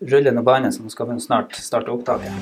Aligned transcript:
rullende 0.00 0.42
bandet, 0.42 0.74
så 0.74 0.82
nå 0.82 0.90
skal 0.90 1.10
vi 1.12 1.20
snart 1.20 1.56
starte 1.56 1.92
opptaket. 1.92 2.32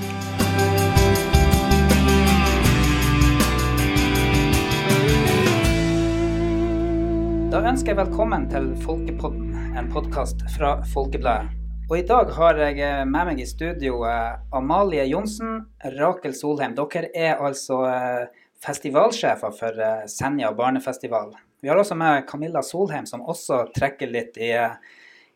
Da 7.48 7.62
ønsker 7.64 7.94
jeg 7.94 7.98
velkommen 7.98 8.46
til 8.52 8.70
Folkepodden, 8.84 9.54
en 9.78 9.88
podkast 9.90 10.44
fra 10.54 10.76
Folkebladet. 10.92 11.54
Og 11.88 11.96
i 11.96 12.04
dag 12.04 12.28
har 12.36 12.58
jeg 12.60 12.82
eh, 12.84 13.04
med 13.08 13.30
meg 13.30 13.38
i 13.40 13.46
studio 13.48 14.02
eh, 14.04 14.34
Amalie 14.52 15.06
Johnsen, 15.08 15.62
Rakel 15.96 16.34
Solheim. 16.36 16.74
Dere 16.76 17.08
er 17.16 17.40
altså 17.40 17.80
eh, 17.88 18.26
festivalsjefer 18.60 19.54
for 19.56 19.80
Senja 20.12 20.50
barnefestival. 20.52 21.32
Vi 21.64 21.72
har 21.72 21.80
også 21.80 21.96
med 21.96 22.26
Camilla 22.28 22.60
Solheim, 22.62 23.08
som 23.08 23.24
også 23.24 23.64
trekker 23.72 24.12
litt 24.12 24.36
i 24.36 24.52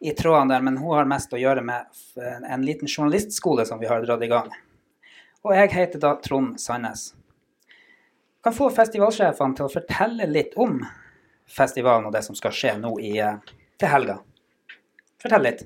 i 0.03 0.13
trådene 0.19 0.55
der, 0.55 0.65
men 0.67 0.77
hun 0.83 0.97
har 0.97 1.09
mest 1.09 1.33
å 1.35 1.41
gjøre 1.41 1.63
med 1.63 2.03
en 2.51 2.65
liten 2.67 2.91
journalistskole 2.91 3.67
som 3.69 3.79
vi 3.81 3.91
har 3.91 4.03
dratt 4.03 4.25
i 4.27 4.31
gang. 4.31 4.51
Og 5.47 5.55
jeg 5.57 5.71
heter 5.75 6.03
da 6.03 6.17
Trond 6.23 6.59
Sandnes. 6.61 7.13
Kan 8.43 8.55
få 8.55 8.69
festivalsjefene 8.75 9.59
til 9.59 9.69
å 9.69 9.71
fortelle 9.71 10.27
litt 10.31 10.57
om 10.59 10.81
festivalen 11.51 12.09
og 12.09 12.15
det 12.17 12.25
som 12.27 12.39
skal 12.39 12.55
skje 12.57 12.75
nå 12.83 12.97
i, 13.03 13.15
eh, 13.23 13.39
til 13.79 13.93
helga. 13.93 14.19
Fortell 15.23 15.47
litt. 15.47 15.63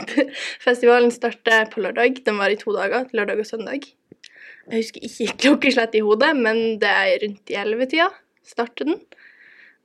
Festivalen 0.66 1.12
starter 1.12 1.68
på 1.72 1.84
lørdag. 1.84 2.22
Den 2.24 2.40
var 2.40 2.52
i 2.52 2.60
to 2.60 2.72
dager, 2.76 3.08
lørdag 3.12 3.44
og 3.44 3.48
søndag. 3.48 3.88
Jeg 4.66 4.80
husker 4.80 5.04
ikke 5.04 5.36
klokkeslett 5.44 5.96
i 5.96 6.04
hodet, 6.04 6.32
men 6.36 6.78
det 6.80 6.92
er 6.92 7.18
rundt 7.26 7.52
i 7.52 7.60
ellevetida 7.60 8.08
starter 8.46 8.88
den. 8.88 9.00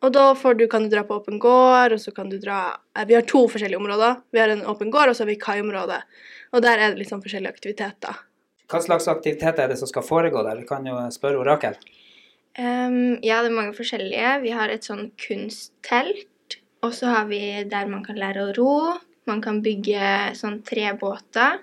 Og 0.01 0.09
da 0.15 0.31
du, 0.57 0.65
kan 0.67 0.87
du 0.87 0.89
dra 0.89 1.03
på 1.05 1.19
åpen 1.19 1.37
gård, 1.41 1.93
og 1.93 2.01
så 2.01 2.11
kan 2.15 2.29
du 2.29 2.39
dra 2.41 2.79
eh, 2.97 3.05
Vi 3.05 3.13
har 3.13 3.25
to 3.29 3.43
forskjellige 3.51 3.77
områder. 3.77 4.21
Vi 4.33 4.41
har 4.41 4.49
en 4.49 4.65
åpen 4.65 4.89
gård, 4.93 5.11
og 5.11 5.15
så 5.15 5.23
har 5.23 5.29
vi 5.29 5.37
kaiområdet. 5.41 6.01
Og 6.51 6.63
der 6.65 6.81
er 6.81 6.95
det 6.97 7.07
sånn 7.09 7.21
forskjellige 7.21 7.53
aktiviteter. 7.53 8.23
Hva 8.71 8.81
slags 8.81 9.07
aktiviteter 9.11 9.65
er 9.65 9.73
det 9.73 9.77
som 9.81 9.89
skal 9.89 10.05
foregå 10.07 10.41
der? 10.47 10.61
Vi 10.63 10.67
kan 10.69 10.85
jo 10.87 10.97
spørre 11.13 11.41
Orakel. 11.43 11.77
Um, 12.57 13.19
ja, 13.23 13.39
det 13.43 13.51
er 13.51 13.55
mange 13.55 13.75
forskjellige. 13.77 14.33
Vi 14.43 14.53
har 14.55 14.73
et 14.73 14.87
sånn 14.87 15.11
kunsttelt. 15.21 16.57
Og 16.81 16.95
så 16.97 17.11
har 17.13 17.27
vi 17.29 17.41
der 17.69 17.91
man 17.91 18.01
kan 18.05 18.17
lære 18.17 18.47
å 18.47 18.55
ro. 18.57 18.75
Man 19.29 19.43
kan 19.43 19.61
bygge 19.61 20.33
sånn 20.39 20.63
tre 20.65 20.89
båter. 20.97 21.61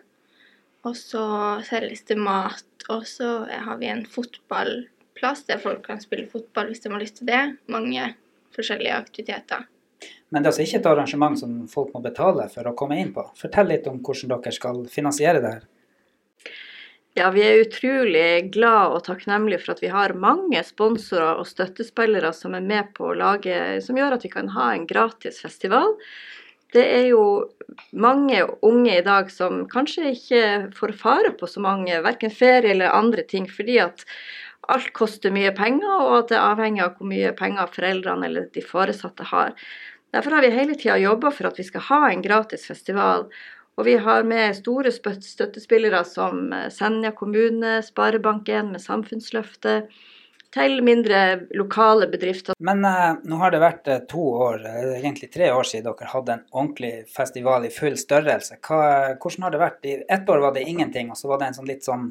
Og 0.87 0.95
så 0.97 1.25
selges 1.67 2.07
det 2.09 2.21
mat. 2.21 2.65
Og 2.93 3.03
så 3.09 3.43
har 3.51 3.81
vi 3.83 3.91
en 3.91 4.07
fotballplass 4.09 5.45
der 5.51 5.61
folk 5.61 5.83
kan 5.89 6.01
spille 6.01 6.31
fotball 6.31 6.71
hvis 6.71 6.85
de 6.85 6.95
har 6.95 7.03
lyst 7.03 7.19
til 7.21 7.29
det. 7.33 7.43
Mange 7.73 8.13
forskjellige 8.57 8.95
aktiviteter. 8.97 9.67
Men 10.29 10.43
det 10.45 10.49
er 10.49 10.53
altså 10.53 10.67
ikke 10.67 10.79
et 10.83 10.91
arrangement 10.91 11.41
som 11.41 11.57
folk 11.73 11.91
må 11.95 12.03
betale 12.05 12.47
for 12.53 12.69
å 12.69 12.77
komme 12.79 12.99
inn 13.01 13.15
på. 13.15 13.25
Fortell 13.39 13.71
litt 13.73 13.89
om 13.91 13.99
hvordan 14.05 14.35
dere 14.35 14.55
skal 14.55 14.85
finansiere 14.93 15.43
det 15.43 15.53
her. 15.57 15.67
Ja, 17.19 17.31
vi 17.35 17.43
er 17.43 17.65
utrolig 17.65 18.51
glad 18.55 18.93
og 18.95 19.05
takknemlige 19.09 19.59
for 19.65 19.75
at 19.75 19.81
vi 19.83 19.91
har 19.91 20.15
mange 20.15 20.61
sponsorer 20.63 21.41
og 21.41 21.49
støttespillere 21.51 22.31
som 22.37 22.55
er 22.55 22.63
med 22.63 22.93
på 22.95 23.09
å 23.09 23.17
lage, 23.17 23.57
som 23.83 23.99
gjør 23.99 24.15
at 24.19 24.27
vi 24.27 24.31
kan 24.31 24.53
ha 24.55 24.69
en 24.75 24.85
gratis 24.87 25.41
festival. 25.43 25.97
Det 26.77 26.85
er 26.85 27.07
jo 27.09 27.23
mange 27.97 28.45
unge 28.63 28.99
i 28.99 29.05
dag 29.05 29.33
som 29.33 29.65
kanskje 29.73 30.13
ikke 30.13 30.43
får 30.77 30.95
fare 31.01 31.33
på 31.41 31.49
så 31.49 31.65
mange, 31.65 31.97
verken 32.05 32.31
ferie 32.31 32.75
eller 32.75 32.95
andre 32.95 33.25
ting, 33.27 33.49
fordi 33.51 33.81
at 33.83 34.05
alt 34.73 34.91
koster 34.97 35.33
mye 35.35 35.53
penger, 35.57 35.93
og 36.05 36.17
at 36.23 36.33
det 36.33 36.41
avhenger 36.41 36.89
av 36.89 36.99
hvor 36.99 37.09
mye 37.11 37.35
penger 37.37 37.71
foreldrene 37.73 38.29
eller 38.29 38.49
de 38.55 38.65
foresatte 38.65 39.29
har. 39.31 39.55
Derfor 40.15 40.37
har 40.37 40.45
vi 40.45 40.53
hele 40.55 40.77
tida 40.77 40.97
jobba 41.01 41.33
for 41.35 41.51
at 41.51 41.59
vi 41.61 41.67
skal 41.67 41.85
ha 41.89 42.03
en 42.11 42.25
gratis 42.25 42.67
festival. 42.69 43.27
Og 43.79 43.87
vi 43.87 43.95
har 44.03 44.25
med 44.27 44.57
store 44.59 44.91
støttespillere 44.91 46.01
som 46.09 46.53
eh, 46.53 46.69
Senja 46.75 47.13
kommune, 47.15 47.79
Sparebank1 47.87 48.73
med 48.73 48.83
Samfunnsløftet, 48.83 49.93
til 50.49 50.79
mindre 50.81 51.45
lokale 51.53 52.09
bedrifter. 52.09 52.57
Men 52.65 52.81
eh, 52.89 53.19
nå 53.29 53.39
har 53.43 53.53
det 53.53 53.61
vært 53.63 53.91
uh, 53.93 53.99
to 54.09 54.23
år, 54.49 54.65
uh, 54.65 54.95
egentlig 54.97 55.29
tre 55.35 55.51
år 55.53 55.69
siden 55.69 55.91
dere 55.91 56.09
hadde 56.09 56.39
en 56.39 56.47
ordentlig 56.51 56.93
festival 57.13 57.69
i 57.69 57.73
full 57.73 57.99
størrelse. 58.01 58.57
Hva, 58.65 58.81
hvordan 59.21 59.47
har 59.47 59.55
det 59.55 59.61
vært? 59.63 59.85
I 59.85 59.99
ett 60.09 60.33
år 60.33 60.43
var 60.47 60.57
det 60.57 60.65
ingenting, 60.65 61.13
og 61.13 61.21
så 61.21 61.31
var 61.31 61.43
det 61.43 61.51
en 61.51 61.59
sånn 61.61 61.69
litt 61.69 61.87
sånn 61.87 62.09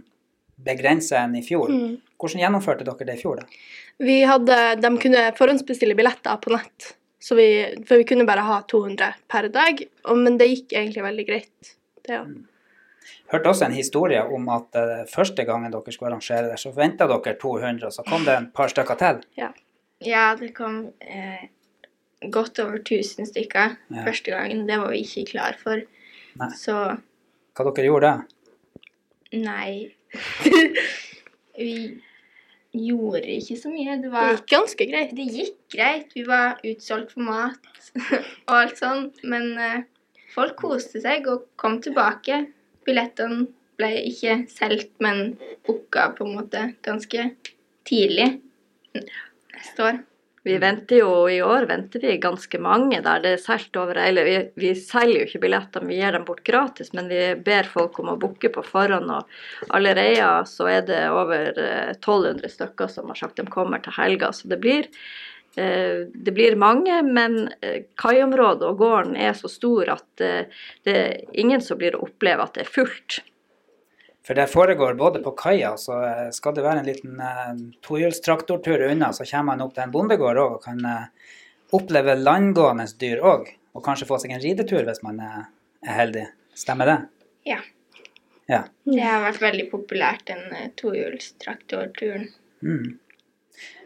begrensa 0.58 1.22
enn 1.24 1.38
i 1.38 1.44
fjor. 1.46 1.72
Mm. 1.72 1.98
Hvordan 2.18 2.44
gjennomførte 2.44 2.86
dere 2.88 3.08
det 3.08 3.18
i 3.18 3.22
fjor, 3.22 3.42
da? 3.42 3.64
Vi 4.04 4.20
hadde, 4.30 4.58
De 4.82 4.92
kunne 5.02 5.24
forhåndsbestille 5.38 5.98
billetter 5.98 6.38
på 6.42 6.54
nett, 6.54 6.94
vi, 7.34 7.48
for 7.88 7.98
vi 8.00 8.06
kunne 8.08 8.28
bare 8.28 8.46
ha 8.46 8.62
200 8.70 9.10
per 9.30 9.50
dag. 9.54 9.82
Og, 10.08 10.22
men 10.22 10.38
det 10.40 10.50
gikk 10.52 10.78
egentlig 10.78 11.06
veldig 11.06 11.28
greit. 11.28 11.74
Det, 12.04 12.14
ja. 12.14 12.24
Mm. 12.26 12.46
Hørte 13.32 13.52
også 13.52 13.68
en 13.68 13.76
historie 13.76 14.22
om 14.24 14.48
at 14.52 14.78
uh, 14.80 15.04
første 15.12 15.44
gangen 15.48 15.72
dere 15.72 15.94
skulle 15.94 16.14
arrangere 16.14 16.52
det, 16.52 16.60
så 16.62 16.72
venta 16.76 17.08
dere 17.10 17.36
200, 17.40 17.88
og 17.90 17.96
så 17.96 18.06
kom 18.08 18.24
det 18.28 18.36
en 18.36 18.50
par 18.56 18.72
stykker 18.72 19.00
til. 19.00 19.22
Ja, 19.40 19.52
ja 20.04 20.30
det 20.40 20.54
kom 20.56 20.80
eh, 21.04 21.48
godt 22.32 22.62
over 22.64 22.80
1000 22.80 23.28
stykker 23.32 23.76
ja. 23.76 24.06
første 24.06 24.32
gangen. 24.32 24.64
Det 24.70 24.80
var 24.80 24.96
vi 24.96 25.04
ikke 25.04 25.26
klar 25.34 25.60
for. 25.60 25.84
Nei. 26.40 26.50
Så 26.56 26.78
Hva 27.58 27.68
dere 27.72 27.88
gjorde 27.90 28.12
da? 28.14 28.26
Nei 29.36 29.98
Vi 31.58 31.74
gjorde 32.78 33.24
ikke 33.38 33.58
så 33.58 33.72
mye. 33.74 33.98
Det, 34.02 34.12
var, 34.14 34.28
det 34.30 34.40
gikk 34.40 34.52
ganske 34.54 34.88
greit. 34.90 35.14
Det 35.18 35.28
gikk 35.34 35.56
greit. 35.74 36.12
Vi 36.16 36.26
var 36.28 36.60
utsolgt 36.68 37.14
for 37.16 37.26
mat 37.28 37.70
og 38.48 38.56
alt 38.60 38.82
sånn. 38.82 39.08
Men 39.28 39.54
uh, 39.58 39.80
folk 40.36 40.58
koste 40.62 41.02
seg 41.04 41.30
og 41.32 41.48
kom 41.60 41.80
tilbake. 41.84 42.44
Billettene 42.88 43.48
ble 43.78 43.92
ikke 44.10 44.42
solgt, 44.50 44.94
men 45.04 45.36
booka 45.68 46.10
på 46.18 46.26
en 46.26 46.38
måte 46.40 46.64
ganske 46.86 47.30
tidlig 47.88 48.30
neste 48.98 49.84
år. 49.86 50.00
Vi 50.48 50.58
venter 50.58 51.02
jo, 51.02 51.28
I 51.30 51.42
år 51.44 51.66
venter 51.68 52.00
vi 52.00 52.14
ganske 52.24 52.60
mange 52.64 53.02
der 53.04 53.20
det 53.24 53.34
er 53.36 53.42
solgt 53.44 53.76
over 53.80 54.00
hele 54.00 54.24
vi, 54.24 54.36
vi, 54.56 54.70
selger 54.80 55.20
jo 55.20 55.28
ikke 55.28 55.42
billetter, 55.44 55.84
vi 55.84 55.98
gir 56.00 56.16
dem 56.16 56.24
bort 56.28 56.44
gratis, 56.48 56.94
men 56.96 57.10
vi 57.12 57.20
ber 57.44 57.68
folk 57.68 58.00
om 58.00 58.14
å 58.14 58.18
booke 58.22 58.52
på 58.56 58.64
forhånd. 58.64 59.12
Og 59.12 59.74
allerede 59.76 60.30
så 60.48 60.70
er 60.72 60.86
det 60.88 61.02
over 61.12 61.50
1200 61.52 62.48
eh, 62.48 62.54
stykker 62.54 62.92
som 62.94 63.12
har 63.12 63.20
sagt 63.20 63.42
de 63.42 63.48
kommer 63.52 63.84
til 63.84 63.98
helga. 63.98 64.32
Så 64.32 64.48
det 64.48 64.62
blir, 64.64 64.88
eh, 65.60 66.08
det 66.08 66.36
blir 66.38 66.56
mange, 66.56 67.02
men 67.04 67.50
eh, 67.60 67.84
kaiområdet 68.00 68.72
og 68.72 68.80
gården 68.86 69.20
er 69.20 69.36
så 69.36 69.52
stor 69.52 69.98
at 69.98 70.08
det 70.18 70.96
er 70.96 71.18
ingen 71.36 71.60
som 71.64 71.82
blir 71.82 72.00
å 72.00 72.06
oppleve 72.08 72.48
at 72.48 72.56
det 72.56 72.64
er 72.64 72.76
fullt. 72.80 73.20
For 74.28 74.36
det 74.36 74.50
foregår 74.52 74.94
både 74.94 75.20
på 75.24 75.32
kaia, 75.40 75.78
så 75.80 76.02
eh, 76.04 76.30
skal 76.36 76.56
det 76.58 76.64
være 76.66 76.82
en 76.82 76.90
liten 76.90 77.20
uh, 77.24 77.54
tohjulstraktortur 77.86 78.82
unna, 78.90 79.14
så 79.16 79.24
kommer 79.24 79.54
man 79.54 79.64
opp 79.64 79.78
til 79.78 79.86
en 79.86 79.94
bondegård 79.94 80.42
òg 80.42 80.56
og 80.58 80.66
kan 80.66 80.82
uh, 80.84 81.06
oppleve 81.78 82.18
landgående 82.20 82.90
dyr 83.00 83.24
òg. 83.24 83.54
Og 83.78 83.86
kanskje 83.86 84.10
få 84.10 84.20
seg 84.20 84.34
en 84.36 84.44
ridetur 84.44 84.84
hvis 84.84 85.00
man 85.06 85.22
er, 85.24 85.48
er 85.86 86.00
heldig. 86.02 86.26
Stemmer 86.58 86.92
det? 86.92 86.98
Ja. 87.54 87.62
ja. 88.52 88.62
Det 88.84 89.00
har 89.06 89.24
vært 89.30 89.46
veldig 89.46 89.68
populært, 89.72 90.28
den 90.28 90.44
uh, 90.52 90.66
tohjulstraktorturen. 90.82 92.28
Mm. 92.68 92.98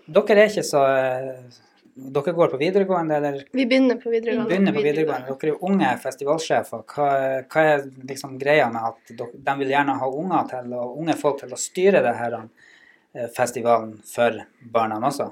Dere 0.09 0.39
er 0.39 0.49
ikke 0.49 0.65
så 0.65 0.81
uh, 0.89 1.61
dere 2.09 2.31
går 2.33 2.47
på 2.47 2.57
videregående, 2.57 3.15
eller? 3.15 3.43
Vi 3.51 3.65
begynner 3.65 3.95
på 4.01 4.09
videregående. 4.09 4.49
Begynner 4.49 4.73
på 4.73 4.81
videregående. 4.81 5.27
Dere 5.27 5.49
er 5.49 5.53
jo 5.53 5.69
unge 5.69 5.91
festivalsjefer. 6.01 6.83
Hva, 6.93 7.09
hva 7.51 7.65
er 7.73 7.85
liksom 8.09 8.37
greia 8.41 8.69
med 8.73 8.87
at 8.89 9.13
dere, 9.13 9.43
de 9.49 9.55
vil 9.61 9.73
gjerne 9.75 9.97
ha 10.01 10.09
unger 10.23 10.49
til, 10.49 10.73
og 10.79 10.97
unge 11.03 11.17
folk 11.19 11.43
til 11.43 11.53
å 11.53 11.59
styre 11.59 12.01
det 12.05 12.15
her 12.17 12.39
eh, 12.41 13.29
festivalen 13.35 13.93
for 14.07 14.41
barna 14.73 14.97
også? 15.11 15.29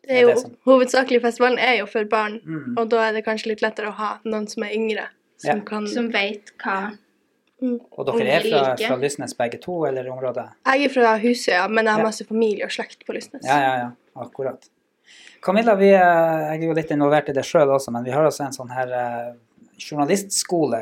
Det 0.00 0.16
er 0.16 0.24
jo, 0.24 0.32
det. 0.32 0.54
Hovedsakelig 0.66 1.20
festivalen 1.22 1.60
er 1.60 1.76
jo 1.82 1.86
for 1.90 2.08
barn, 2.10 2.40
mm. 2.40 2.72
og 2.80 2.88
da 2.90 3.04
er 3.08 3.18
det 3.18 3.26
kanskje 3.26 3.52
litt 3.52 3.62
lettere 3.64 3.92
å 3.92 3.98
ha 3.98 4.10
noen 4.24 4.48
som 4.50 4.64
er 4.66 4.74
yngre, 4.78 5.06
som, 5.36 5.60
ja. 5.60 5.60
kan... 5.68 5.86
som 5.90 6.08
vet 6.14 6.54
hva 6.64 6.80
mm. 7.60 7.76
Og 7.92 8.08
dere 8.08 8.38
er 8.38 8.46
fra, 8.48 8.64
fra, 8.80 8.96
Lysnes 9.02 9.36
begge 9.36 9.60
to, 9.60 9.76
eller 9.90 10.08
området? 10.08 10.48
Jeg 10.64 10.88
er 10.88 10.94
fra 10.96 11.14
Husøya, 11.20 11.66
men 11.68 11.84
jeg 11.84 11.98
har 11.98 12.06
masse 12.08 12.24
familie 12.26 12.66
og 12.66 12.72
slekt 12.72 13.04
på 13.04 13.16
Lysnes. 13.16 13.44
Ja, 13.44 13.60
ja, 13.60 13.74
ja. 13.84 13.90
Akkurat. 14.24 14.64
Camilla, 15.40 15.74
vi, 15.78 15.88
jeg 15.94 16.56
er 16.58 16.66
jo 16.66 16.76
litt 16.76 16.90
involvert 16.92 17.30
i 17.32 17.36
det 17.36 17.46
sjøl 17.48 17.70
også, 17.72 17.92
men 17.94 18.04
vi 18.04 18.12
har 18.12 18.26
også 18.28 18.44
en 18.44 18.56
sånn 18.56 18.72
her 18.74 18.92
eh, 18.92 19.30
journalistskole 19.80 20.80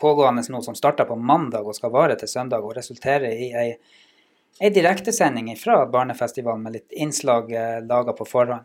pågående 0.00 0.42
nå 0.50 0.62
som 0.64 0.74
starter 0.74 1.06
på 1.06 1.16
mandag 1.16 1.66
og 1.68 1.76
skal 1.76 1.92
vare 1.94 2.16
til 2.18 2.30
søndag 2.30 2.64
og 2.64 2.74
resultere 2.78 3.28
i 3.30 3.50
ei, 3.52 3.68
ei 4.60 4.70
direktesending 4.74 5.52
fra 5.60 5.82
Barnefestivalen 5.90 6.64
med 6.64 6.78
litt 6.78 6.96
innslag 6.96 7.52
eh, 7.52 7.80
laga 7.84 8.16
på 8.16 8.26
forhånd. 8.28 8.64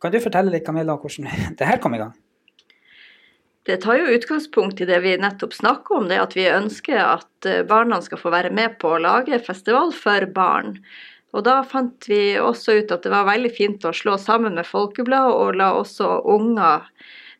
Kan 0.00 0.12
du 0.12 0.20
fortelle 0.22 0.52
litt, 0.52 0.66
Camilla, 0.66 0.96
hvordan 1.00 1.30
det 1.58 1.68
her 1.68 1.80
kom 1.82 1.96
i 1.96 2.02
gang? 2.02 2.12
Det 3.68 3.76
tar 3.82 3.98
jo 4.00 4.12
utgangspunkt 4.16 4.80
i 4.80 4.88
det 4.88 5.02
vi 5.04 5.18
nettopp 5.20 5.52
snakker 5.52 5.98
om, 5.98 6.06
det 6.08 6.20
at 6.20 6.36
vi 6.36 6.46
ønsker 6.48 7.00
at 7.02 7.48
eh, 7.48 7.64
barna 7.68 8.00
skal 8.04 8.20
få 8.20 8.32
være 8.32 8.52
med 8.56 8.78
på 8.80 8.94
å 8.94 9.00
lage 9.02 9.40
festival 9.48 9.92
for 9.96 10.28
barn. 10.36 10.78
Og 11.30 11.44
da 11.46 11.60
fant 11.62 12.08
vi 12.10 12.34
også 12.40 12.80
ut 12.80 12.92
at 12.94 13.06
det 13.06 13.12
var 13.12 13.28
veldig 13.28 13.52
fint 13.54 13.86
å 13.86 13.94
slå 13.94 14.16
sammen 14.18 14.56
med 14.58 14.66
Folkebladet 14.66 15.36
og 15.38 15.58
la 15.60 15.70
også 15.78 16.08
unger 16.32 16.88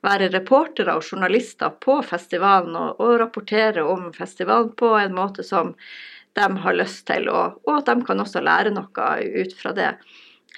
være 0.07 0.31
reportere 0.33 0.95
og 0.97 1.05
journalister 1.05 1.75
på 1.83 1.99
festivalen 2.07 2.77
og, 2.79 3.03
og 3.03 3.19
rapportere 3.21 3.85
om 3.85 4.09
festivalen 4.17 4.73
på 4.79 4.95
en 5.01 5.17
måte 5.17 5.45
som 5.45 5.75
de 6.39 6.47
har 6.63 6.77
lyst 6.79 7.09
til, 7.11 7.27
og, 7.29 7.59
og 7.67 7.81
at 7.81 7.91
de 7.91 8.07
kan 8.07 8.23
også 8.23 8.43
lære 8.47 8.73
noe 8.73 9.09
ut 9.43 9.55
fra 9.59 9.75
det. 9.77 9.91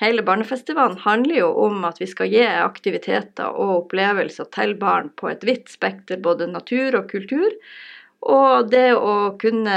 Hele 0.02 0.25
Barnefestivalen 0.26 0.99
handler 1.05 1.38
jo 1.43 1.49
om 1.64 1.84
at 1.88 2.00
vi 2.00 2.08
skal 2.11 2.31
gi 2.32 2.43
aktiviteter 2.44 3.55
og 3.55 3.75
opplevelser 3.76 4.49
til 4.55 4.75
barn 4.81 5.12
på 5.17 5.31
et 5.31 5.44
vidt 5.46 5.70
spekter, 5.73 6.20
både 6.20 6.50
natur 6.50 6.99
og 7.00 7.11
kultur. 7.12 7.55
Og 8.23 8.69
det 8.73 8.93
å 8.96 9.34
kunne 9.40 9.76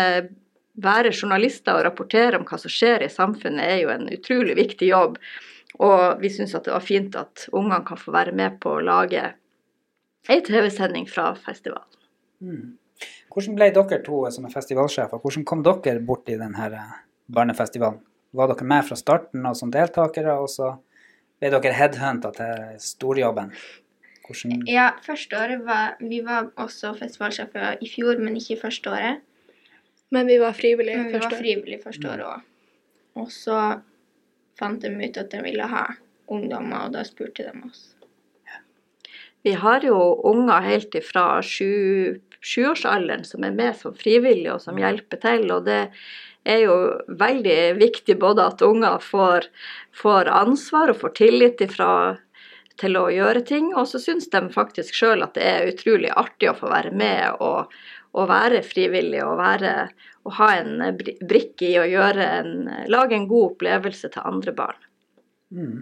være 0.82 1.14
journalister 1.14 1.78
og 1.78 1.86
rapportere 1.88 2.40
om 2.40 2.46
hva 2.48 2.60
som 2.60 2.72
skjer 2.72 3.06
i 3.06 3.12
samfunnet, 3.12 3.64
er 3.64 3.84
jo 3.84 3.92
en 3.94 4.08
utrolig 4.12 4.56
viktig 4.58 4.90
jobb. 4.92 5.20
Og 5.84 6.22
vi 6.22 6.32
syns 6.32 6.56
det 6.56 6.72
var 6.72 6.84
fint 6.84 7.16
at 7.20 7.48
ungene 7.52 7.84
kan 7.88 8.00
få 8.00 8.14
være 8.16 8.36
med 8.36 8.60
på 8.64 8.78
å 8.78 8.84
lage 8.84 9.24
ei 10.32 10.42
TV-sending 10.42 11.08
fra 11.10 11.34
festivalen. 11.38 12.02
Mm. 12.42 12.76
Hvordan 13.34 13.58
ble 13.58 13.70
dere 13.76 14.00
to 14.04 14.22
som 14.32 14.48
er 14.48 14.54
festivalsjefer, 14.54 15.20
hvordan 15.20 15.46
kom 15.48 15.64
dere 15.66 16.00
bort 16.00 16.30
i 16.32 16.38
denne 16.40 16.70
barnefestivalen? 17.28 18.00
Var 18.36 18.52
dere 18.52 18.68
med 18.68 18.88
fra 18.88 18.98
starten 19.00 19.46
og 19.48 19.56
som 19.60 19.72
deltakere, 19.72 20.38
og 20.40 20.50
så 20.52 20.74
ble 21.40 21.52
dere 21.52 21.76
headhunta 21.76 22.32
til 22.36 22.80
storjobben? 22.84 23.52
Hvordan 24.26 24.64
Ja, 24.68 24.90
første 25.06 25.38
året 25.38 25.66
var 25.68 25.98
Vi 26.00 26.22
var 26.26 26.50
også 26.56 26.96
festivalsjefer 26.98 27.78
i 27.82 27.90
fjor, 27.92 28.18
men 28.20 28.36
ikke 28.40 28.62
første 28.64 28.90
året. 28.90 29.22
Men 30.14 30.28
vi 30.28 30.38
var 30.38 30.54
frivillige 30.54 30.98
Men 30.98 31.12
vi 31.12 31.20
var 31.20 31.36
frivillige 31.40 31.82
første 31.84 32.10
året 32.12 32.28
òg. 32.30 32.44
Og 33.16 33.32
så 33.32 33.60
fant 34.60 34.82
de 34.82 34.92
ut 34.92 35.18
at 35.18 35.32
de 35.32 35.42
ville 35.44 35.68
ha 35.72 35.86
ungdommer, 36.32 36.88
og 36.88 36.96
da 36.96 37.04
spurte 37.08 37.46
de 37.46 37.68
oss. 37.70 37.92
Vi 39.46 39.54
har 39.62 39.84
jo 39.86 39.98
unger 40.26 40.64
helt 40.66 40.96
ifra 40.98 41.42
sju- 41.46 42.18
sjuårsalderen 42.46 43.26
som 43.26 43.44
er 43.46 43.54
med 43.54 43.76
som 43.78 43.94
frivillige 43.98 44.56
og 44.56 44.62
som 44.64 44.78
hjelper 44.82 45.22
til. 45.22 45.46
Og 45.54 45.68
det 45.68 45.82
er 46.46 46.64
jo 46.66 46.78
veldig 47.22 47.60
viktig 47.78 48.18
både 48.22 48.46
at 48.52 48.64
unger 48.66 49.02
får, 49.02 49.50
får 49.94 50.32
ansvar 50.34 50.94
og 50.94 51.02
får 51.04 51.16
tillit 51.22 51.62
ifra, 51.66 51.92
til 52.82 52.98
å 53.00 53.06
gjøre 53.08 53.40
ting, 53.48 53.70
og 53.72 53.88
så 53.88 54.02
syns 54.04 54.28
de 54.34 54.42
faktisk 54.52 54.98
sjøl 54.98 55.24
at 55.24 55.38
det 55.38 55.46
er 55.48 55.70
utrolig 55.72 56.10
artig 56.12 56.50
å 56.52 56.58
få 56.58 56.68
være 56.74 56.92
med 56.92 57.38
og, 57.44 57.72
og 58.16 58.30
være 58.32 58.62
frivillig 58.66 59.22
og, 59.26 59.36
være, 59.40 59.74
og 60.26 60.38
ha 60.40 60.50
en 60.62 60.84
brikke 60.96 61.68
i 61.68 61.78
å 61.82 61.88
gjøre 61.90 62.28
en, 62.40 62.54
lage 62.92 63.18
en 63.18 63.28
god 63.30 63.52
opplevelse 63.52 64.12
til 64.14 64.28
andre 64.28 64.54
barn. 64.56 64.80
Mm. 65.56 65.82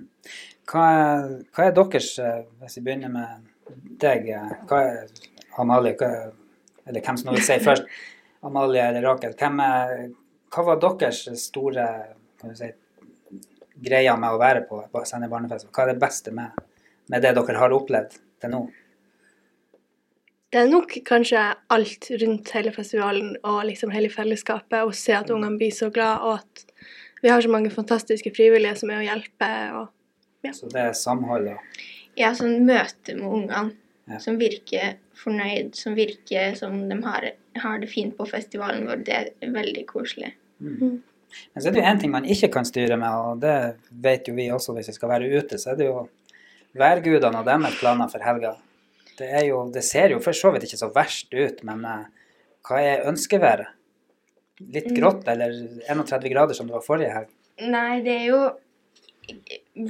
Hva, 0.70 0.86
er, 0.96 1.30
hva 1.54 1.68
er 1.68 1.76
deres, 1.78 2.10
eh, 2.24 2.42
hvis 2.64 2.80
vi 2.80 2.86
begynner 2.88 3.14
med 3.14 3.46
deg, 4.02 4.30
eh, 4.34 4.54
hva 4.70 4.82
er 4.88 5.62
Amalie, 5.62 5.96
hva, 6.00 6.10
er- 6.10 6.90
eller 6.90 7.06
hvem 7.06 7.20
som 7.20 7.34
vil 7.34 7.46
si 7.46 7.60
først, 7.68 7.88
Amalie 8.44 8.84
eller 8.90 9.06
Rakel, 9.08 9.36
er, 9.40 10.08
hva 10.54 10.66
var 10.68 10.82
deres 10.84 11.24
store 11.40 11.88
si, 12.58 12.72
greia 13.84 14.16
med 14.20 14.36
å 14.36 14.42
være 14.42 14.66
på, 14.68 14.82
på 14.92 15.04
Sende 15.08 15.30
barnefest? 15.32 15.70
Hva 15.72 15.86
er 15.86 15.94
det 15.94 16.02
beste 16.02 16.34
med, 16.36 16.56
med 17.12 17.24
det 17.24 17.36
dere 17.38 17.60
har 17.60 17.76
opplevd 17.76 18.18
til 18.42 18.54
nå? 18.54 18.66
Det 20.54 20.62
er 20.62 20.70
nok 20.70 20.92
kanskje 21.08 21.42
alt 21.74 22.08
rundt 22.22 22.52
hele 22.54 22.72
festivalen 22.76 23.32
og 23.42 23.64
liksom 23.66 23.90
hele 23.94 24.12
fellesskapet, 24.14 24.84
å 24.86 24.92
se 24.94 25.16
at 25.18 25.32
ungene 25.34 25.58
blir 25.58 25.74
så 25.74 25.90
glad, 25.94 26.22
og 26.22 26.44
at 26.44 26.66
vi 27.24 27.32
har 27.32 27.42
så 27.42 27.50
mange 27.50 27.72
fantastiske 27.74 28.30
frivillige 28.36 28.76
som 28.78 28.92
er 28.94 29.00
å 29.02 29.08
hjelpe. 29.08 29.50
og 29.80 30.52
Så 30.54 30.70
det 30.70 30.84
er 30.84 30.94
samholdet? 30.94 31.58
Ja, 32.20 32.34
sånn 32.38 32.68
møte 32.68 33.16
med 33.18 33.26
ungene 33.26 33.72
Ja. 34.06 34.18
som 34.20 34.36
virker 34.38 34.98
fornøyd, 35.16 35.76
som 35.80 35.96
virker 35.96 36.58
som 36.60 36.90
de 36.90 37.02
har, 37.02 37.32
har 37.56 37.80
det 37.80 37.88
fint 37.90 38.18
på 38.18 38.28
festivalen 38.28 38.86
vår. 38.86 39.04
Det 39.08 39.14
er 39.16 39.50
veldig 39.50 39.86
koselig. 39.88 40.34
Men 40.60 41.02
så 41.56 41.70
er 41.70 41.72
det 41.72 41.82
jo 41.82 41.88
én 41.88 42.00
ting 42.02 42.12
man 42.12 42.26
ikke 42.26 42.52
kan 42.52 42.66
styre 42.66 42.98
med, 43.00 43.10
og 43.10 43.40
det 43.40 43.78
vet 43.90 44.28
jo 44.28 44.36
vi 44.36 44.50
også 44.52 44.76
hvis 44.76 44.92
vi 44.92 44.94
skal 44.94 45.10
være 45.10 45.32
ute, 45.32 45.58
så 45.58 45.72
er 45.72 45.76
det 45.80 45.88
jo 45.88 46.10
værgudene 46.76 47.40
og 47.40 47.46
deres 47.46 47.80
planer 47.80 48.12
for 48.12 48.20
helga. 48.20 48.56
Det, 49.18 49.30
er 49.30 49.46
jo, 49.46 49.60
det 49.72 49.84
ser 49.84 50.10
jo 50.10 50.20
for 50.20 50.34
så 50.34 50.52
vidt 50.54 50.64
ikke 50.68 50.80
så 50.82 50.90
verst 50.94 51.34
ut, 51.34 51.64
men 51.64 51.84
eh, 51.86 52.06
hva 52.68 52.80
er 52.82 53.06
ønskeværet? 53.12 53.68
Litt 54.74 54.92
grått 54.96 55.28
eller 55.28 55.52
31 55.90 56.30
grader 56.32 56.54
som 56.58 56.68
det 56.70 56.74
var 56.78 56.86
forrige 56.86 57.12
helg? 57.14 57.30
Nei, 57.62 58.02
det 58.06 58.14
er 58.22 58.26
jo 58.30 58.40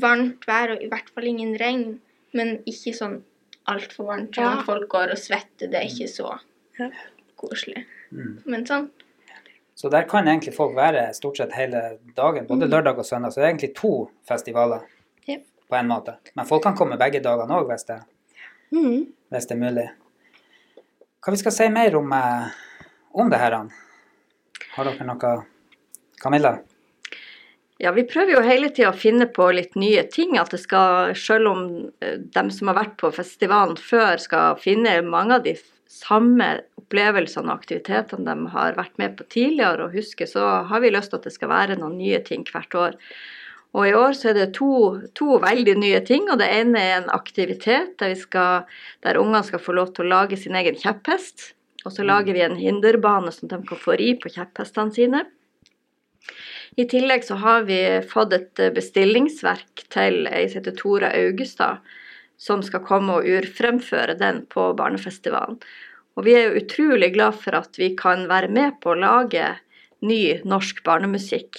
varmt 0.02 0.46
vær, 0.48 0.74
og 0.76 0.84
i 0.84 0.90
hvert 0.92 1.10
fall 1.14 1.28
ingen 1.30 1.56
regn. 1.60 1.86
Men 2.34 2.56
ikke 2.70 2.94
sånn 2.98 3.20
altfor 3.70 4.08
varmt, 4.10 4.34
sånn 4.36 4.58
Ja. 4.60 4.64
folk 4.66 4.88
går 4.90 5.12
og 5.14 5.18
svetter. 5.22 5.70
Det 5.70 5.76
er 5.80 5.88
ikke 5.88 6.10
så 6.10 6.40
Ja. 6.80 6.90
koselig. 7.38 7.86
Mm. 8.12 8.42
Men 8.46 8.66
sånn. 8.66 8.90
Så 9.76 9.90
der 9.90 10.04
kan 10.04 10.26
egentlig 10.28 10.54
folk 10.54 10.76
være 10.76 11.14
stort 11.14 11.38
sett 11.38 11.52
hele 11.54 11.98
dagen, 12.16 12.46
både 12.48 12.68
lørdag 12.70 12.98
og 12.98 13.06
søndag. 13.06 13.32
Så 13.34 13.36
det 13.42 13.44
er 13.46 13.54
egentlig 13.54 13.76
to 13.76 14.10
festivaler 14.28 14.82
Ja. 15.28 15.38
på 15.70 15.76
en 15.80 15.88
måte. 15.88 16.18
Men 16.36 16.46
folk 16.46 16.64
kan 16.64 16.76
komme 16.76 16.98
begge 16.98 17.22
dagene 17.22 17.50
òg, 17.50 17.68
hvis, 17.68 17.86
det- 17.86 18.04
Mm. 18.74 19.06
hvis 19.30 19.48
det 19.50 19.56
er 19.56 19.62
mulig. 19.62 19.88
Hva 21.24 21.34
vi 21.34 21.40
skal 21.40 21.54
si 21.56 21.70
mer 21.72 21.96
om, 21.96 22.12
eh, 22.14 22.54
om 23.14 23.30
det 23.30 23.40
her? 23.40 23.56
Har 24.76 24.86
dere 24.90 25.06
noe 25.08 25.34
Camilla? 26.20 26.58
Ja, 27.82 27.92
vi 27.92 28.06
prøver 28.08 28.38
jo 28.38 28.42
hele 28.46 28.70
tida 28.70 28.92
å 28.94 28.98
finne 28.98 29.26
på 29.28 29.50
litt 29.52 29.74
nye 29.76 30.04
ting. 30.08 30.38
At 30.40 30.54
det 30.54 30.62
skal, 30.62 31.14
selv 31.20 31.52
om 31.52 31.64
eh, 32.02 32.18
dem 32.36 32.52
som 32.54 32.70
har 32.72 32.78
vært 32.80 32.98
på 33.02 33.12
festivalen 33.12 33.78
før, 33.80 34.22
skal 34.22 34.60
finne 34.62 35.02
mange 35.04 35.40
av 35.40 35.48
de 35.48 35.56
samme 35.92 36.50
opplevelsene 36.80 37.50
og 37.50 37.62
aktivitetene 37.62 38.26
de 38.28 38.52
har 38.54 38.78
vært 38.78 38.98
med 39.02 39.18
på 39.18 39.28
tidligere 39.30 39.88
og 39.88 39.98
husker, 39.98 40.30
så 40.30 40.64
har 40.70 40.84
vi 40.84 40.94
lyst 40.94 41.12
til 41.12 41.22
at 41.22 41.28
det 41.28 41.36
skal 41.36 41.52
være 41.52 41.80
noen 41.80 41.98
nye 42.00 42.22
ting 42.26 42.46
hvert 42.50 42.78
år. 42.78 42.98
Og 43.74 43.88
i 43.90 43.94
år 43.98 44.14
så 44.14 44.30
er 44.30 44.38
det 44.38 44.52
to, 44.58 45.02
to 45.18 45.40
veldig 45.42 45.76
nye 45.82 46.02
ting. 46.06 46.28
Og 46.30 46.38
det 46.42 46.50
ene 46.54 46.82
er 46.82 46.96
en 47.00 47.14
aktivitet 47.14 47.96
der, 48.02 48.14
skal, 48.20 48.68
der 49.06 49.18
ungene 49.22 49.42
skal 49.48 49.62
få 49.62 49.74
lov 49.74 49.96
til 49.96 50.06
å 50.06 50.12
lage 50.14 50.38
sin 50.38 50.58
egen 50.60 50.78
kjepphest. 50.78 51.54
Og 51.84 51.96
så 51.96 52.06
lager 52.06 52.38
vi 52.38 52.44
en 52.46 52.60
hinderbane 52.60 53.34
som 53.34 53.50
de 53.52 53.60
kan 53.68 53.80
få 53.80 53.98
ri 54.00 54.14
på 54.22 54.32
kjepphestene 54.36 54.94
sine. 54.94 55.24
I 56.80 56.86
tillegg 56.90 57.26
så 57.26 57.38
har 57.42 57.66
vi 57.68 57.80
fått 58.10 58.34
et 58.34 58.62
bestillingsverk 58.74 59.84
til 59.94 60.24
ei 60.30 60.46
som 60.48 60.62
heter 60.62 60.78
Tora 60.78 61.12
Augestad, 61.18 61.84
som 62.40 62.64
skal 62.66 62.86
komme 62.86 63.20
og 63.20 63.28
urfremføre 63.30 64.16
den 64.18 64.42
på 64.50 64.72
barnefestivalen. 64.78 65.60
Og 66.18 66.26
vi 66.28 66.38
er 66.38 66.48
jo 66.48 66.62
utrolig 66.62 67.12
glad 67.16 67.38
for 67.42 67.58
at 67.58 67.78
vi 67.78 67.94
kan 67.98 68.26
være 68.30 68.50
med 68.54 68.80
på 68.82 68.94
å 68.94 69.00
lage 69.02 69.46
ny 70.06 70.40
norsk 70.46 70.82
barnemusikk. 70.86 71.58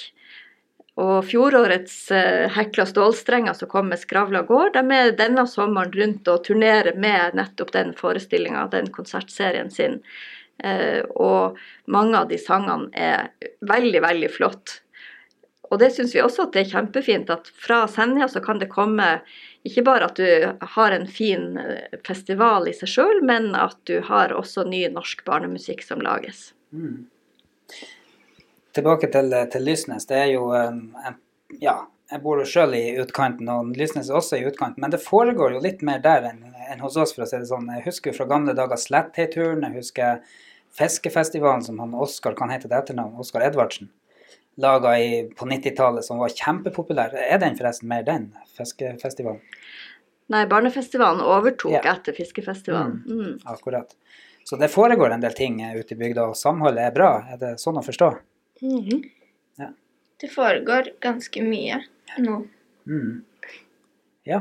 Og 1.01 1.25
fjorårets 1.27 1.97
eh, 2.15 2.45
Hekla 2.55 2.87
stålstrenger 2.87 3.57
som 3.59 3.71
kom 3.71 3.89
med 3.91 3.99
Skravla 3.99 4.45
gård, 4.47 4.77
de 4.77 4.95
er 4.95 5.17
denne 5.19 5.43
sommeren 5.51 5.91
rundt 5.95 6.31
og 6.31 6.45
turnerer 6.47 6.95
med 6.95 7.35
nettopp 7.35 7.73
den 7.75 7.91
forestillinga, 7.99 8.69
den 8.71 8.93
konsertserien 8.95 9.73
sin. 9.75 9.99
Eh, 10.63 11.03
og 11.19 11.59
mange 11.91 12.21
av 12.21 12.31
de 12.31 12.39
sangene 12.39 12.93
er 12.95 13.33
veldig, 13.67 14.05
veldig 14.07 14.31
flott. 14.31 14.79
Og 15.73 15.81
det 15.83 15.91
syns 15.97 16.15
vi 16.15 16.23
også 16.23 16.47
at 16.47 16.55
det 16.55 16.63
er 16.63 16.73
kjempefint 16.77 17.33
at 17.33 17.51
fra 17.59 17.81
Senja 17.91 18.29
så 18.31 18.39
kan 18.45 18.61
det 18.63 18.71
komme 18.71 19.17
ikke 19.67 19.83
bare 19.87 20.07
at 20.11 20.21
du 20.21 20.69
har 20.77 20.95
en 20.95 21.09
fin 21.11 21.57
eh, 21.59 21.99
festival 22.07 22.69
i 22.71 22.77
seg 22.77 22.93
sjøl, 22.95 23.25
men 23.27 23.51
at 23.59 23.81
du 23.91 23.99
har 24.07 24.37
også 24.37 24.67
ny 24.69 24.85
norsk 24.93 25.25
barnemusikk 25.27 25.83
som 25.83 26.05
lages. 26.05 26.53
Mm. 26.71 27.09
Tilbake 28.75 29.11
til, 29.13 29.35
til 29.53 29.67
Lysnes. 29.67 30.07
Det 30.11 30.19
er 30.19 30.33
jo 30.35 30.49
en, 30.59 30.87
en 31.07 31.21
Ja, 31.63 31.85
jeg 32.11 32.21
bor 32.25 32.41
jo 32.41 32.49
sjøl 32.49 32.75
i 32.77 32.85
utkanten, 33.01 33.49
og 33.49 33.75
Lysnes 33.79 34.11
er 34.11 34.19
også 34.19 34.41
i 34.41 34.47
utkanten. 34.49 34.83
Men 34.83 34.93
det 34.93 35.03
foregår 35.05 35.55
jo 35.55 35.63
litt 35.63 35.85
mer 35.87 36.03
der 36.03 36.27
enn 36.33 36.55
enn 36.71 36.83
hos 36.85 36.97
oss, 37.01 37.15
for 37.15 37.25
å 37.25 37.29
si 37.29 37.39
det 37.39 37.49
sånn. 37.51 37.69
Jeg 37.77 37.87
husker 37.89 38.11
jo 38.11 38.19
fra 38.19 38.29
gamle 38.31 38.55
dager 38.57 38.81
Sletthei-turen. 38.81 39.65
Jeg 39.67 39.83
husker 39.83 40.41
Fiskefestivalen 40.75 41.63
som 41.63 41.79
han 41.83 41.95
Oskar 41.95 42.35
kan 42.39 42.51
hete 42.51 42.67
til 42.67 42.77
etternavn, 42.77 43.19
Oskar 43.23 43.45
Edvardsen, 43.47 43.93
laga 44.61 44.97
på 45.39 45.49
90-tallet, 45.51 46.07
som 46.07 46.23
var 46.23 46.35
kjempepopulær. 46.35 47.15
Er 47.15 47.39
den 47.43 47.59
forresten 47.59 47.91
mer 47.91 48.07
den, 48.07 48.33
Fiskefestivalen? 48.57 49.43
Nei, 50.33 50.47
barnefestivalen 50.49 51.21
overtok 51.21 51.75
yeah. 51.75 51.91
etter 51.93 52.17
fiskefestivalen. 52.17 53.03
Mm. 53.05 53.33
Akkurat. 53.53 53.91
Så 54.49 54.57
det 54.57 54.71
foregår 54.73 55.13
en 55.13 55.21
del 55.21 55.35
ting 55.37 55.59
ute 55.61 55.93
i 55.93 55.99
bygda, 56.01 56.31
og 56.31 56.39
samholdet 56.41 56.87
er 56.87 56.95
bra. 56.97 57.11
Er 57.35 57.41
det 57.43 57.51
sånn 57.61 57.77
å 57.77 57.85
forstå? 57.85 58.09
Mhm. 58.65 59.05
Det 60.21 60.31
foregår 60.33 60.89
ganske 61.03 61.43
mye 61.45 61.81
nå. 62.23 62.37
Mm. 62.89 63.25
Ja. 64.25 64.39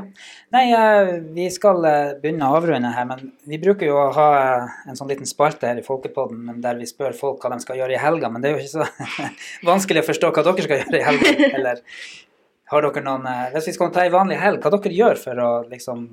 Nei, 0.54 0.62
eh, 0.72 1.10
vi 1.36 1.44
skal 1.52 1.84
eh, 1.84 2.12
begynne 2.22 2.46
å 2.48 2.56
avrunde 2.56 2.88
her, 2.94 3.04
men 3.04 3.26
vi 3.44 3.58
bruker 3.60 3.90
jo 3.90 3.98
å 4.00 4.06
ha 4.16 4.28
eh, 4.38 4.76
en 4.88 4.96
sånn 4.96 5.10
liten 5.10 5.28
spalte 5.28 5.68
her 5.68 5.80
i 5.80 5.84
Folkepodden 5.84 6.62
der 6.64 6.78
vi 6.80 6.88
spør 6.88 7.12
folk 7.18 7.44
hva 7.44 7.50
de 7.52 7.58
skal 7.60 7.82
gjøre 7.82 7.98
i 7.98 8.00
helga, 8.00 8.30
men 8.32 8.40
det 8.40 8.48
er 8.48 8.56
jo 8.56 8.62
ikke 8.62 8.86
så 8.86 9.26
vanskelig 9.70 10.04
å 10.04 10.08
forstå 10.08 10.30
hva 10.30 10.46
dere 10.46 10.64
skal 10.64 10.80
gjøre 10.80 11.02
i 11.02 11.04
helga. 11.10 11.34
Eller 11.50 11.84
har 12.72 12.86
dere 12.86 13.04
noen 13.04 13.28
Hvis 13.58 13.68
vi 13.68 13.76
skal 13.76 13.92
ta 13.92 14.06
ei 14.06 14.14
vanlig 14.14 14.40
helg, 14.40 14.64
hva 14.64 14.72
dere 14.72 14.96
gjør 15.02 15.20
for 15.26 15.44
å 15.44 15.50
liksom 15.68 16.08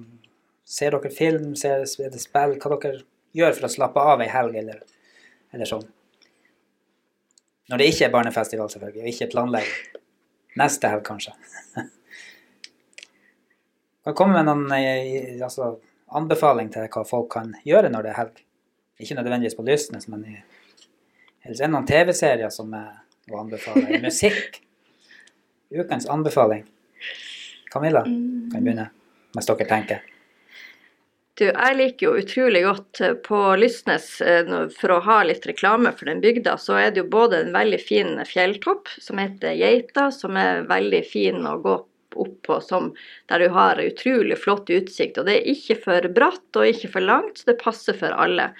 Ser 0.71 0.93
dere 0.95 1.09
film, 1.11 1.55
ser 1.59 1.81
er 1.81 2.11
det 2.13 2.19
spill? 2.21 2.53
Hva 2.59 2.75
dere 2.75 3.01
gjør 3.35 3.55
for 3.57 3.67
å 3.67 3.71
slappe 3.71 4.03
av 4.13 4.21
ei 4.23 4.29
helg, 4.31 4.59
eller, 4.61 4.83
eller 5.55 5.67
sånn? 5.67 5.87
Når 7.71 7.79
det 7.79 7.87
ikke 7.87 8.05
er 8.05 8.11
barnefestival, 8.11 8.69
selvfølgelig, 8.69 9.01
og 9.01 9.07
ikke 9.07 9.31
planlegger. 9.31 9.99
Neste 10.59 10.89
helg, 10.91 11.03
kanskje. 11.07 11.31
Kan 14.03 14.15
komme 14.17 14.33
med 14.39 14.47
noen 14.49 14.65
eh, 14.75 15.37
altså, 15.45 15.75
anbefaling 16.17 16.71
til 16.73 16.87
hva 16.91 17.03
folk 17.05 17.29
kan 17.35 17.51
gjøre 17.63 17.91
når 17.93 18.01
det 18.03 18.09
er 18.11 18.17
helg. 18.17 18.39
Ikke 19.01 19.15
nødvendigvis 19.19 19.55
på 19.57 19.65
Lysnes, 19.67 20.07
men 20.09 20.23
i, 20.25 20.33
ellers 21.45 21.61
er 21.61 21.67
det 21.67 21.73
noen 21.75 21.85
TV-serier 21.87 22.49
som 22.53 22.73
er 22.73 22.89
å 23.29 23.43
anbefale. 23.43 23.99
Musikk. 24.07 24.57
Ukens 25.71 26.09
anbefaling. 26.09 26.65
Camilla 27.71 28.01
kan 28.03 28.57
begynne, 28.57 28.89
mens 29.37 29.47
dere 29.47 29.69
tenker. 29.69 30.01
Du, 31.39 31.45
jeg 31.47 31.75
liker 31.77 32.05
jo 32.05 32.17
utrolig 32.19 32.61
godt 32.65 32.99
eh, 33.01 33.13
på 33.23 33.37
Lysnes, 33.55 34.07
eh, 34.21 34.49
for 34.75 34.91
å 34.91 34.99
ha 35.05 35.21
litt 35.23 35.45
reklame 35.47 35.93
for 35.95 36.11
den 36.11 36.19
bygda, 36.23 36.57
så 36.59 36.75
er 36.81 36.91
det 36.91 37.05
jo 37.05 37.13
både 37.13 37.39
en 37.39 37.53
veldig 37.55 37.79
fin 37.79 38.19
fjelltopp 38.27 38.91
som 38.99 39.21
heter 39.21 39.55
Geita, 39.55 40.09
som 40.11 40.35
er 40.37 40.65
veldig 40.67 41.01
fin 41.07 41.39
å 41.47 41.55
gå 41.63 41.77
opp 42.19 42.35
på, 42.43 42.59
som, 42.61 42.91
der 43.31 43.45
du 43.45 43.47
har 43.55 43.79
utrolig 43.79 44.35
flott 44.43 44.69
utsikt. 44.75 45.21
Og 45.21 45.29
det 45.29 45.37
er 45.39 45.51
ikke 45.53 45.79
for 45.85 46.11
bratt 46.11 46.59
og 46.59 46.67
ikke 46.67 46.91
for 46.97 47.07
langt, 47.07 47.39
så 47.39 47.53
det 47.53 47.61
passer 47.63 47.95
for 47.95 48.11
alle. 48.11 48.51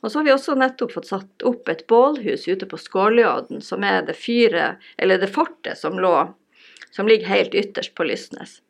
Og 0.00 0.08
så 0.08 0.20
har 0.20 0.28
vi 0.28 0.32
også 0.32 0.56
nettopp 0.56 0.96
fått 0.96 1.12
satt 1.12 1.44
opp 1.48 1.68
et 1.68 1.84
bålhus 1.92 2.48
ute 2.48 2.68
på 2.68 2.80
Skålejodden, 2.80 3.60
som 3.64 3.84
er 3.84 4.00
det 4.08 4.16
fyret, 4.16 4.80
eller 4.96 5.20
det 5.20 5.32
fortet 5.32 5.80
som, 5.80 6.00
lå, 6.00 6.16
som 6.92 7.08
ligger 7.08 7.36
helt 7.36 7.56
ytterst 7.56 7.92
på 7.96 8.08
Lysnes. 8.08 8.62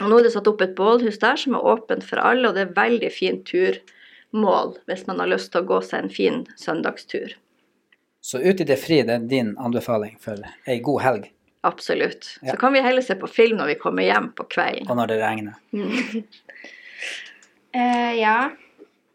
Og 0.00 0.10
nå 0.10 0.18
er 0.18 0.26
det 0.26 0.34
satt 0.34 0.48
opp 0.50 0.60
et 0.64 0.74
bålhus 0.76 1.20
der 1.22 1.38
som 1.40 1.56
er 1.56 1.68
åpent 1.72 2.04
for 2.04 2.20
alle, 2.20 2.48
og 2.48 2.56
det 2.56 2.66
er 2.66 2.76
veldig 2.76 3.10
fint 3.14 3.46
turmål 3.48 4.76
hvis 4.90 5.06
man 5.08 5.22
har 5.22 5.32
lyst 5.32 5.52
til 5.54 5.64
å 5.64 5.68
gå 5.70 5.80
seg 5.86 6.04
en 6.04 6.12
fin 6.12 6.42
søndagstur. 6.60 7.38
Så 8.20 8.42
ut 8.42 8.60
i 8.60 8.66
det 8.66 8.76
fri, 8.82 9.00
det 9.06 9.14
er 9.14 9.30
din 9.30 9.54
anbefaling 9.62 10.18
for 10.20 10.42
ei 10.66 10.80
god 10.84 11.02
helg, 11.04 11.30
Absolutt. 11.66 12.38
Ja. 12.42 12.50
Så 12.50 12.56
kan 12.56 12.72
vi 12.72 12.80
heller 12.80 13.02
se 13.02 13.14
på 13.14 13.26
film 13.26 13.56
når 13.58 13.66
vi 13.72 13.74
kommer 13.80 14.06
hjem 14.06 14.28
på 14.38 14.44
kvelden. 14.54 14.86
og 14.86 14.96
når 15.00 15.06
det 15.10 15.16
regner. 15.18 15.54
uh, 17.74 18.12
ja, 18.24 18.36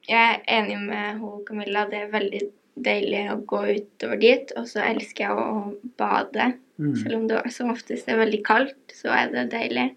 jeg 0.09 0.25
er 0.33 0.41
enig 0.57 0.79
med 0.83 1.21
hun 1.21 1.45
Camilla. 1.47 1.85
Det 1.87 2.01
er 2.01 2.11
veldig 2.11 2.41
deilig 2.75 3.23
å 3.31 3.37
gå 3.47 3.61
utover 3.77 4.19
dit. 4.19 4.51
Og 4.59 4.67
så 4.67 4.83
elsker 4.83 5.29
jeg 5.29 5.31
å 5.31 5.71
bade. 6.01 6.51
Mm. 6.81 6.95
Selv 6.99 7.17
om 7.21 7.25
det 7.31 7.39
som 7.55 7.71
oftest 7.71 8.11
er 8.11 8.19
veldig 8.19 8.41
kaldt, 8.43 8.95
så 8.99 9.13
er 9.15 9.31
det 9.31 9.47
deilig. 9.55 9.87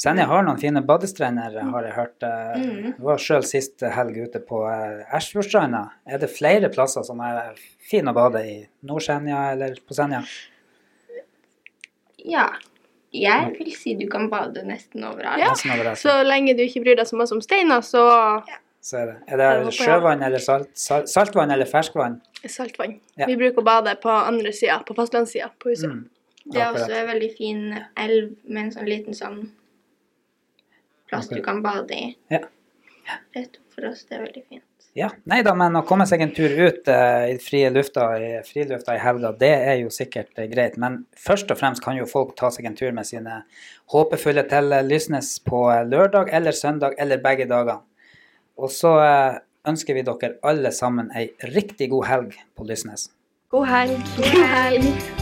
Senja 0.00 0.24
har 0.30 0.44
noen 0.46 0.56
fine 0.60 0.80
badestrender, 0.86 1.58
har 1.72 1.84
jeg 1.84 1.92
hørt. 1.92 2.22
eh, 2.24 2.54
Mm. 2.60 2.84
Jeg 2.86 3.04
var 3.04 3.18
sjøl 3.20 3.44
sist 3.44 3.80
helg 3.84 4.16
ute 4.16 4.40
på 4.40 4.62
eh, 4.70 5.04
Ersfjordstranda. 5.16 5.82
Er 6.08 6.18
det 6.22 6.30
flere 6.32 6.70
plasser 6.72 7.02
som 7.04 7.20
er 7.20 7.52
fine 7.90 8.08
å 8.08 8.14
bade 8.16 8.40
i? 8.48 8.54
Nord-Senja 8.82 9.52
eller 9.52 9.76
på 9.86 9.92
Senja? 9.98 10.22
Ja. 12.24 12.48
Jeg 13.12 13.56
vil 13.58 13.72
si 13.74 13.94
du 13.98 14.06
kan 14.08 14.28
bade 14.30 14.62
nesten 14.64 15.02
overalt. 15.04 15.40
Ja. 15.42 15.50
Nesten 15.50 15.72
overalt. 15.74 15.98
Så 15.98 16.12
lenge 16.24 16.54
du 16.56 16.62
ikke 16.62 16.82
bryr 16.84 16.96
deg 17.00 17.08
så 17.10 17.18
mye 17.18 17.32
om 17.34 17.40
steiner, 17.42 17.82
så 17.82 18.04
Så 18.80 18.96
er 19.02 19.06
det. 19.06 19.16
Er 19.28 19.36
det 19.64 19.74
sjøvann 19.76 20.22
eller 20.24 20.38
salt, 20.40 20.70
salt, 20.78 21.08
saltvann 21.12 21.50
eller 21.52 21.66
ferskvann? 21.68 22.20
saltvann. 22.48 22.94
Ja. 23.18 23.26
Vi 23.26 23.36
bruker 23.36 23.60
å 23.60 23.64
bade 23.66 23.92
på 24.00 24.08
andre 24.08 24.52
sida, 24.56 24.78
på 24.86 24.94
fastlandssida 24.96 25.50
på 25.60 25.68
huset. 25.74 25.90
Mm. 25.90 26.06
Det 26.54 26.62
er 26.62 26.72
også 26.72 26.90
en 27.02 27.06
veldig 27.10 27.36
fin 27.36 27.60
elv 27.98 28.30
med 28.48 28.62
en 28.62 28.70
sånn 28.72 28.88
liten 28.88 29.12
sånn 29.12 29.50
plass 31.10 31.28
du 31.28 31.42
kan 31.44 31.62
bade 31.62 31.94
i. 31.94 32.10
Ja. 32.32 32.44
Rett 33.36 33.60
for 33.74 33.90
oss. 33.90 34.06
Det 34.08 34.18
er 34.18 34.26
veldig 34.28 34.44
fint. 34.48 34.64
Ja, 34.98 35.06
nei 35.30 35.38
da, 35.46 35.52
men 35.54 35.78
å 35.78 35.84
komme 35.86 36.02
seg 36.10 36.24
en 36.24 36.32
tur 36.34 36.50
ut 36.50 36.88
uh, 36.90 37.28
i 37.30 37.36
frie 37.42 37.68
lufta, 37.70 38.08
i 38.18 38.30
frilufta 38.46 38.96
i 38.96 39.02
helga, 39.02 39.30
det 39.38 39.52
er 39.54 39.76
jo 39.84 39.92
sikkert 39.94 40.32
uh, 40.34 40.48
greit. 40.50 40.74
Men 40.82 41.04
først 41.14 41.52
og 41.54 41.60
fremst 41.60 41.84
kan 41.84 41.98
jo 41.98 42.08
folk 42.10 42.34
ta 42.38 42.50
seg 42.50 42.66
en 42.66 42.74
tur 42.78 42.90
med 42.96 43.06
sine 43.06 43.42
håpefulle 43.94 44.44
til 44.50 44.74
Lysnes 44.88 45.36
på 45.46 45.62
eh, 45.70 45.86
lørdag 45.86 46.34
eller 46.34 46.58
søndag 46.58 46.98
eller 46.98 47.22
begge 47.22 47.46
dager. 47.50 47.84
Og 48.58 48.74
så 48.74 48.96
uh, 48.98 49.38
ønsker 49.70 49.94
vi 49.94 50.06
dere 50.10 50.34
alle 50.42 50.74
sammen 50.74 51.14
ei 51.14 51.28
riktig 51.54 51.92
god 51.94 52.10
helg 52.10 52.38
på 52.58 52.66
Lysnes. 52.66 53.12
God 53.54 53.70
helg! 53.70 53.98
God 54.18 54.46
helg! 54.58 55.19